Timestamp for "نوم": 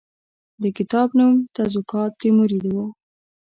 1.17-1.35